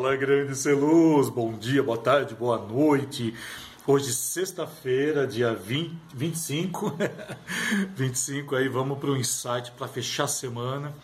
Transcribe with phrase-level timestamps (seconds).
[0.00, 1.28] Fala, grande Celuz!
[1.28, 3.34] Bom dia, boa tarde, boa noite.
[3.86, 6.96] Hoje, sexta-feira, dia 20, 25.
[7.94, 10.94] 25 aí, vamos para o insight para fechar a semana.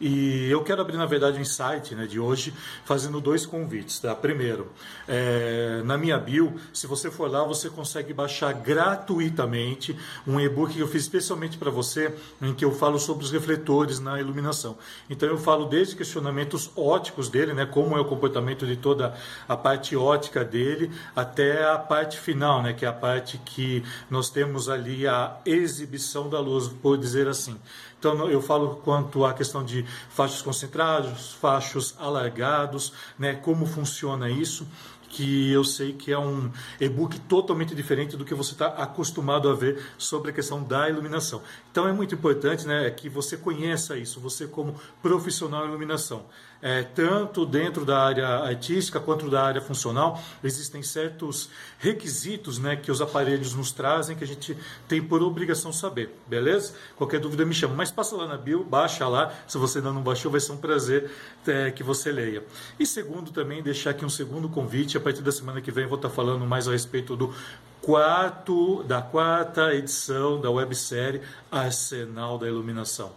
[0.00, 2.52] E eu quero abrir, na verdade, um insight né, de hoje
[2.84, 3.98] fazendo dois convites.
[3.98, 4.14] Tá?
[4.14, 4.70] Primeiro,
[5.08, 9.96] é, na minha bio, se você for lá, você consegue baixar gratuitamente
[10.26, 13.98] um e-book que eu fiz especialmente para você, em que eu falo sobre os refletores
[13.98, 14.76] na iluminação.
[15.08, 19.14] Então, eu falo desde questionamentos óticos dele, né, como é o comportamento de toda
[19.48, 24.28] a parte ótica dele, até a parte final, né, que é a parte que nós
[24.28, 27.56] temos ali a exibição da luz, por dizer assim.
[27.98, 34.66] Então eu falo quanto à questão de fachos concentrados, fachos alargados, né, como funciona isso
[35.08, 39.54] que eu sei que é um e-book totalmente diferente do que você está acostumado a
[39.54, 41.40] ver sobre a questão da iluminação.
[41.76, 46.24] Então é muito importante né, que você conheça isso, você como profissional em iluminação.
[46.62, 52.90] É, tanto dentro da área artística quanto da área funcional, existem certos requisitos né, que
[52.90, 54.56] os aparelhos nos trazem que a gente
[54.88, 56.72] tem por obrigação saber, beleza?
[56.96, 60.00] Qualquer dúvida me chama, mas passa lá na bio, baixa lá, se você ainda não
[60.00, 61.10] baixou, vai ser um prazer
[61.46, 62.42] é, que você leia.
[62.80, 65.96] E segundo também, deixar aqui um segundo convite, a partir da semana que vem vou
[65.96, 67.34] estar falando mais a respeito do
[67.86, 73.12] quarto, da quarta edição da websérie Arsenal da Iluminação.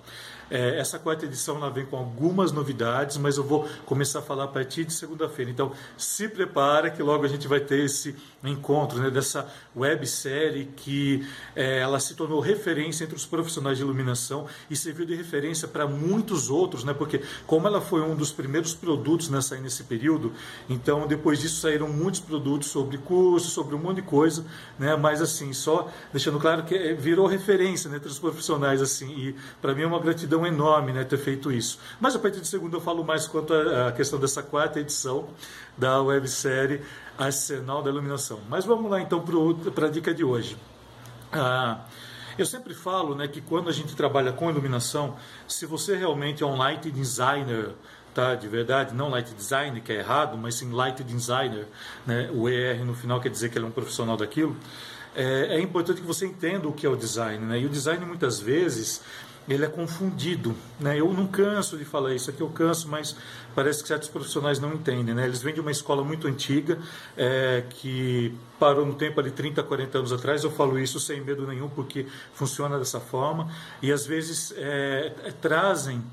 [0.49, 4.45] É, essa quarta edição ela vem com algumas novidades, mas eu vou começar a falar
[4.45, 5.51] a partir de segunda-feira.
[5.51, 11.27] Então, se prepara que logo a gente vai ter esse encontro né, dessa websérie que
[11.55, 15.85] é, ela se tornou referência entre os profissionais de iluminação e serviu de referência para
[15.85, 20.31] muitos outros, né, porque como ela foi um dos primeiros produtos nessa nesse período,
[20.69, 24.45] então depois disso saíram muitos produtos sobre cursos, sobre um monte de coisa,
[24.77, 29.09] né, mas assim, só deixando claro que é, virou referência né, entre os profissionais assim,
[29.11, 31.79] e para mim é uma gratidão gratidão enorme né, ter feito isso.
[31.99, 35.27] Mas a partir de segunda eu falo mais quanto à questão dessa quarta edição
[35.77, 36.81] da websérie
[37.17, 38.39] Arsenal da Iluminação.
[38.49, 39.23] Mas vamos lá então
[39.73, 40.57] para a dica de hoje.
[41.31, 41.81] Ah,
[42.37, 45.15] eu sempre falo né, que quando a gente trabalha com iluminação,
[45.47, 47.71] se você realmente é um light designer,
[48.13, 51.67] tá, de verdade, não light designer, que é errado, mas sim light designer,
[52.05, 54.55] né, o ER no final quer dizer que ele é um profissional daquilo,
[55.15, 57.45] é, é importante que você entenda o que é o design.
[57.45, 59.01] Né, e o design muitas vezes
[59.49, 60.55] ele é confundido.
[60.79, 60.99] Né?
[60.99, 63.15] Eu não canso de falar isso aqui, eu canso, mas
[63.55, 65.15] parece que certos profissionais não entendem.
[65.15, 65.25] Né?
[65.25, 66.77] Eles vêm de uma escola muito antiga,
[67.17, 70.43] é, que parou no tempo ali 30, 40 anos atrás.
[70.43, 73.51] Eu falo isso sem medo nenhum, porque funciona dessa forma.
[73.81, 76.03] E às vezes é, é, trazem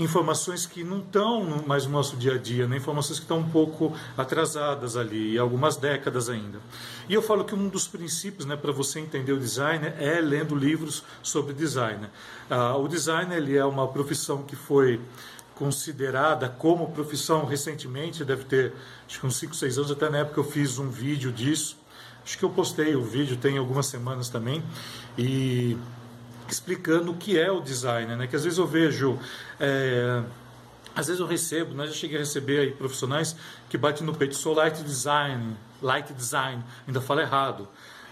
[0.00, 2.78] informações que não estão mais no nosso dia a dia, né?
[2.78, 6.58] informações que estão um pouco atrasadas ali, algumas décadas ainda.
[7.06, 10.54] E eu falo que um dos princípios né, para você entender o design é lendo
[10.54, 12.08] livros sobre design.
[12.48, 14.98] Ah, o design ele é uma profissão que foi
[15.54, 18.72] considerada como profissão recentemente, deve ter
[19.06, 21.76] acho que uns 5, 6 anos, até na época eu fiz um vídeo disso.
[22.24, 24.62] Acho que eu postei o vídeo tem algumas semanas também.
[25.18, 25.76] E
[26.52, 28.26] explicando o que é o design, né?
[28.26, 29.18] Que às vezes eu vejo,
[29.58, 30.22] é,
[30.94, 31.86] às vezes eu recebo, né?
[31.86, 33.36] Já cheguei a receber aí profissionais
[33.68, 37.68] que batem no peito, sou light design, light design, ainda fala errado.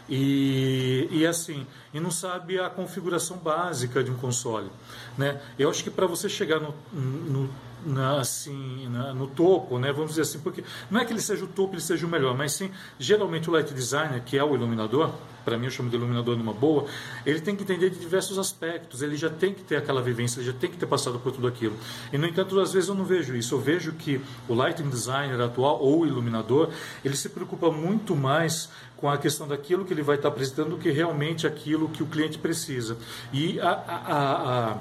[0.08, 4.70] E, e assim, e não sabe a configuração básica de um console,
[5.18, 5.40] né?
[5.58, 7.50] Eu acho que para você chegar no, no
[7.84, 9.92] na, assim, na, no topo, né?
[9.92, 12.36] vamos dizer assim, porque não é que ele seja o topo, ele seja o melhor,
[12.36, 15.12] mas sim, geralmente o light designer, que é o iluminador,
[15.44, 16.86] para mim eu chamo de iluminador numa boa,
[17.24, 20.46] ele tem que entender de diversos aspectos, ele já tem que ter aquela vivência, ele
[20.46, 21.76] já tem que ter passado por tudo aquilo.
[22.12, 25.40] E no entanto, às vezes eu não vejo isso, eu vejo que o lighting designer
[25.40, 26.70] atual ou o iluminador,
[27.04, 30.78] ele se preocupa muito mais com a questão daquilo que ele vai estar apresentando do
[30.78, 32.98] que realmente aquilo que o cliente precisa.
[33.32, 34.78] E a, a, a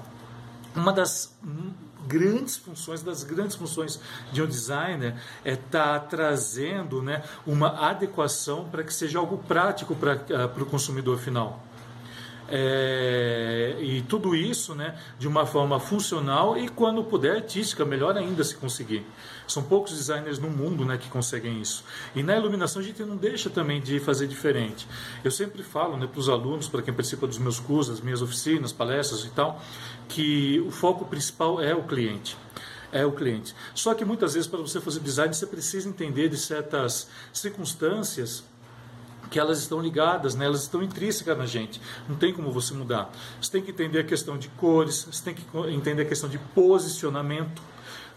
[0.76, 1.36] uma das
[2.06, 4.00] grandes funções, das grandes funções
[4.32, 9.96] de um designer é estar tá trazendo né, uma adequação para que seja algo prático
[9.96, 11.67] para uh, o consumidor final.
[12.50, 18.44] É, e tudo isso né, de uma forma funcional e, quando puder, artística, melhor ainda
[18.44, 19.06] se conseguir.
[19.48, 21.84] São poucos designers no mundo né, que conseguem isso.
[22.16, 24.88] E na iluminação a gente não deixa também de fazer diferente.
[25.24, 28.22] Eu sempre falo né, para os alunos, para quem participa dos meus cursos, das minhas
[28.22, 29.62] oficinas, palestras e tal,
[30.08, 32.38] que o foco principal é o cliente
[32.90, 33.54] é o cliente.
[33.76, 38.46] Só que muitas vezes para você fazer design você precisa entender de certas circunstâncias
[39.30, 40.46] que elas estão ligadas, né?
[40.46, 41.82] elas estão intrínsecas na gente.
[42.08, 43.12] Não tem como você mudar.
[43.42, 46.38] Você tem que entender a questão de cores, você tem que entender a questão de
[46.38, 47.62] posicionamento,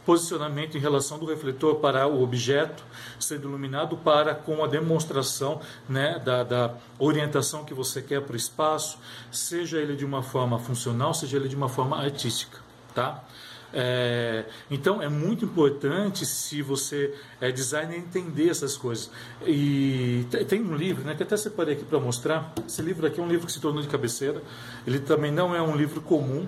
[0.04, 2.82] posicionamento em relação do refletor para o objeto
[3.18, 8.36] sendo iluminado para com a demonstração né, da, da orientação que você quer para o
[8.36, 8.98] espaço,
[9.30, 12.58] seja ele de uma forma funcional, seja ele de uma forma artística,
[12.94, 13.22] tá?
[13.72, 19.10] É, então é muito importante se você é designer entender essas coisas.
[19.46, 22.52] E tem um livro, né, que até separei aqui para mostrar.
[22.66, 24.42] Esse livro aqui é um livro que se tornou de cabeceira.
[24.86, 26.46] Ele também não é um livro comum,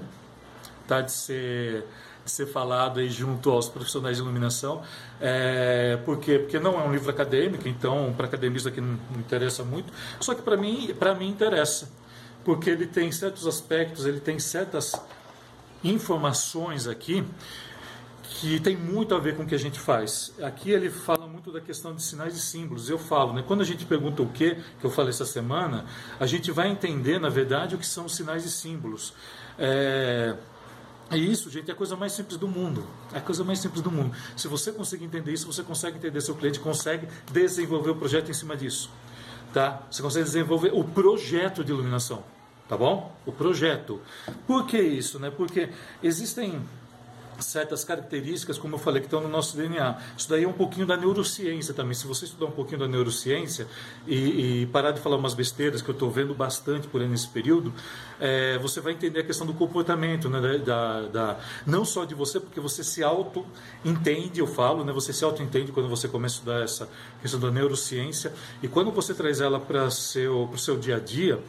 [0.87, 1.85] tá, de ser
[2.25, 4.83] de ser falado aí junto aos profissionais de iluminação.
[5.21, 6.39] É, por quê?
[6.39, 9.93] Porque não é um livro acadêmico, então para academista aqui não, não interessa muito.
[10.21, 11.91] Só que para mim, para mim interessa,
[12.45, 14.95] porque ele tem certos aspectos, ele tem certas
[15.85, 17.25] informações aqui
[18.23, 20.33] que tem muito a ver com o que a gente faz.
[20.43, 22.89] Aqui ele fala muito da questão de sinais e símbolos.
[22.89, 23.45] Eu falo, né?
[23.47, 25.85] Quando a gente pergunta o que, que eu falei essa semana,
[26.19, 29.13] a gente vai entender, na verdade, o que são sinais e símbolos.
[29.59, 30.35] É...
[31.11, 32.87] E isso, gente, é a coisa mais simples do mundo.
[33.13, 34.13] É a coisa mais simples do mundo.
[34.35, 38.35] Se você conseguir entender isso, você consegue entender seu cliente, consegue desenvolver o projeto em
[38.35, 38.91] cima disso.
[39.53, 39.83] Tá?
[39.91, 42.25] Você consegue desenvolver o projeto de iluminação
[42.69, 43.15] tá bom?
[43.27, 44.01] O projeto.
[44.47, 45.31] Por que isso, né?
[45.31, 45.69] Porque
[46.03, 46.63] existem
[47.43, 49.99] certas características, como eu falei, que estão no nosso DNA.
[50.17, 51.95] Isso daí é um pouquinho da neurociência também.
[51.95, 53.67] Se você estudar um pouquinho da neurociência
[54.07, 57.29] e, e parar de falar umas besteiras que eu estou vendo bastante por aí nesse
[57.29, 57.73] período,
[58.21, 62.39] é, você vai entender a questão do comportamento, né, da, da, não só de você,
[62.39, 66.63] porque você se auto-entende, eu falo, né, você se auto-entende quando você começa a estudar
[66.63, 66.89] essa
[67.21, 68.33] questão da neurociência,
[68.63, 71.41] e quando você traz ela para o seu, seu dia a dia,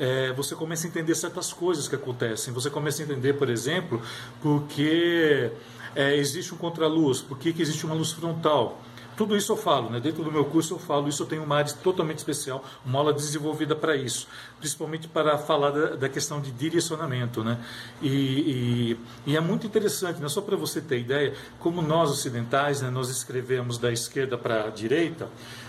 [0.00, 2.54] é, você começa a entender certas coisas que acontecem.
[2.54, 4.00] Você começa a entender, por exemplo,
[4.40, 5.52] porque
[5.94, 8.80] é, existe um contraluz, por que existe uma luz frontal.
[9.20, 10.00] Tudo isso eu falo, né?
[10.00, 13.12] dentro do meu curso eu falo isso, eu tenho uma área totalmente especial, uma aula
[13.12, 14.26] desenvolvida para isso,
[14.58, 17.44] principalmente para falar da, da questão de direcionamento.
[17.44, 17.62] Né?
[18.00, 18.96] E, e,
[19.26, 20.28] e, é muito interessante, né?
[20.30, 24.70] só para você ter ideia, como nós ocidentais, né, nós escrevemos da esquerda para a
[24.70, 25.28] direita,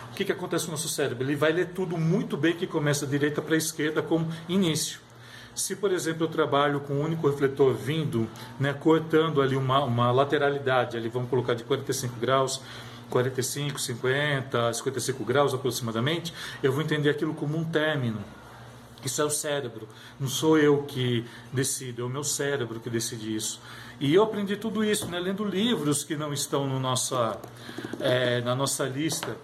[0.10, 1.22] o que, que acontece no nosso cérebro?
[1.22, 5.02] Ele vai ler tudo muito bem que começa da direita para a esquerda como início.
[5.54, 10.10] Se, por exemplo, eu trabalho com um único refletor vindo, né, cortando ali uma, uma
[10.10, 12.62] lateralidade, ali vamos colocar de 45 graus,
[13.12, 18.24] 45, 50, 55 graus aproximadamente, eu vou entender aquilo como um término.
[19.04, 19.88] Isso é o cérebro.
[20.20, 23.60] Não sou eu que decido, é o meu cérebro que decide isso.
[24.00, 27.40] E eu aprendi tudo isso né, lendo livros que não estão no nossa,
[28.00, 29.36] é, na nossa lista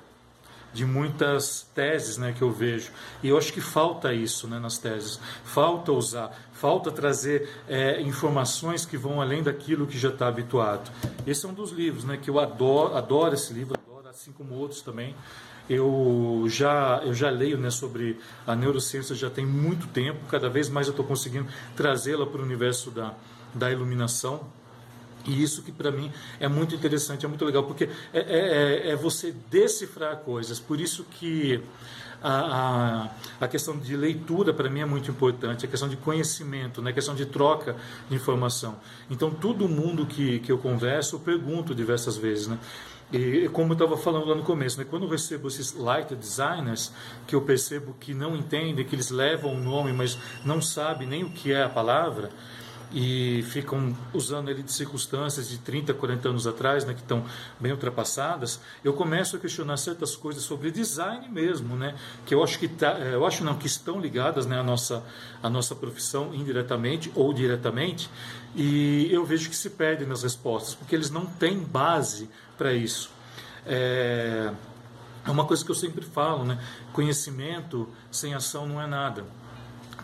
[0.77, 2.91] de muitas teses né, que eu vejo.
[3.23, 5.19] E eu acho que falta isso né, nas teses.
[5.43, 10.91] Falta usar, falta trazer é, informações que vão além daquilo que já está habituado.
[11.25, 14.53] Esse é um dos livros né, que eu adoro, adoro esse livro, adoro, assim como
[14.53, 15.15] outros também.
[15.67, 20.69] Eu já, eu já leio né, sobre a neurociência já tem muito tempo, cada vez
[20.69, 23.15] mais eu estou conseguindo trazê-la para o universo da,
[23.51, 24.41] da iluminação.
[25.27, 28.89] E isso que para mim é muito interessante, é muito legal, porque é, é, é,
[28.91, 30.59] é você decifrar coisas.
[30.59, 31.61] Por isso que
[32.21, 33.09] a,
[33.41, 36.91] a, a questão de leitura para mim é muito importante, a questão de conhecimento, né?
[36.91, 37.75] a questão de troca
[38.09, 38.77] de informação.
[39.09, 42.47] Então, todo mundo que, que eu converso, eu pergunto diversas vezes.
[42.47, 42.57] Né?
[43.11, 46.91] E como eu estava falando lá no começo, né, quando eu recebo esses light designers,
[47.25, 51.23] que eu percebo que não entendem, que eles levam o nome, mas não sabem nem
[51.23, 52.29] o que é a palavra,
[52.91, 57.25] e ficam usando ele de circunstâncias de 30, 40 anos atrás, né, que estão
[57.59, 61.95] bem ultrapassadas, eu começo a questionar certas coisas sobre design mesmo, né,
[62.25, 65.03] que eu acho que tá, eh, eu acho não que estão ligadas, né, à nossa
[65.41, 68.09] à nossa profissão indiretamente ou diretamente,
[68.55, 73.11] e eu vejo que se perdem nas respostas, porque eles não têm base para isso.
[73.65, 74.51] É,
[75.25, 76.57] é uma coisa que eu sempre falo, né?
[76.93, 79.25] Conhecimento sem ação não é nada.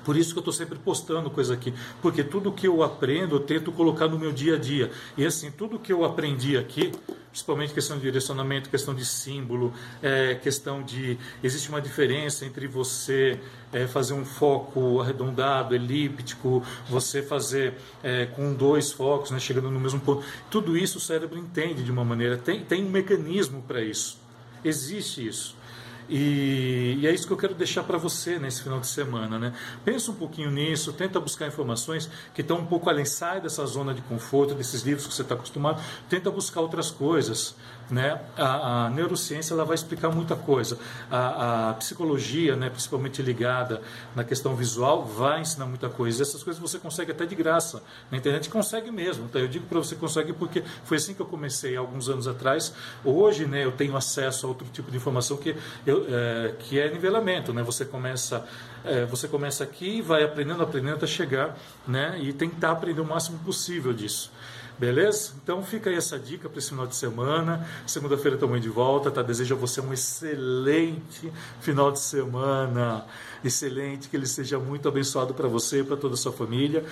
[0.04, 3.40] Por isso que eu estou sempre postando coisa aqui, porque tudo que eu aprendo eu
[3.40, 4.92] tento colocar no meu dia a dia.
[5.18, 6.92] E assim, tudo que eu aprendi aqui,
[7.30, 11.18] principalmente questão de direcionamento, questão de símbolo, é, questão de.
[11.44, 13.40] Existe uma diferença entre você
[13.72, 19.80] é, fazer um foco arredondado, elíptico, você fazer é, com dois focos, né, chegando no
[19.80, 20.24] mesmo ponto.
[20.50, 24.18] Tudo isso o cérebro entende de uma maneira, tem, tem um mecanismo para isso.
[24.64, 25.63] Existe isso.
[26.10, 29.40] E, e, é isso que eu quero deixar para você nesse final de semana.
[29.40, 29.54] Né?
[29.84, 33.94] Pensa um pouquinho nisso, tenta buscar informações que estão um pouco além, sai dessa zona
[33.94, 37.56] de conforto, desses livros que você está acostumado, tenta buscar outras coisas.
[37.90, 38.20] Né?
[38.38, 40.78] A, a, neurociência ela vai explicar muita coisa.
[41.12, 43.82] A, a, psicologia, né, principalmente ligada
[44.16, 46.24] na questão visual, vai ensinar muita coisa.
[46.24, 47.84] Essas coisas você consegue até de graça.
[48.10, 49.28] Na internet consegue mesmo.
[49.28, 49.40] Tá?
[49.40, 52.74] Eu digo para você consegue porque foi assim que eu comecei alguns anos atrás.
[53.04, 55.56] Hoje né, eu tenho acesso a outro tipo de informação que,
[55.86, 57.54] eu, é, que é nivelamento.
[57.54, 57.64] Né?
[57.64, 58.46] Você começa
[58.86, 61.58] é, você começa aqui, vai aprendendo, aprendendo até chegar
[61.88, 64.32] né, e tentar aprender o máximo possível disso.
[64.78, 65.34] Beleza?
[65.42, 67.68] Então fica aí essa dica para esse final de semana.
[67.86, 69.22] Segunda-feira estamos de volta, tá?
[69.22, 73.06] Desejo a você um excelente final de semana.
[73.44, 76.84] Excelente, que ele seja muito abençoado para você e para toda a sua família.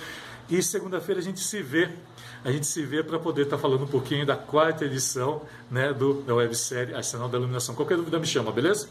[0.48, 1.90] E segunda-feira a gente se vê.
[2.44, 5.92] A gente se vê para poder estar tá falando um pouquinho da quarta edição né,
[5.92, 7.74] do, da websérie Arsenal da Iluminação.
[7.74, 8.88] Qualquer dúvida me chama, beleza?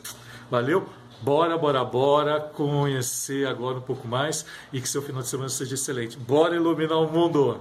[0.50, 0.88] Valeu?
[1.22, 5.76] Bora, bora, bora conhecer agora um pouco mais e que seu final de semana seja
[5.76, 6.18] excelente.
[6.18, 7.60] Bora iluminar o mundo!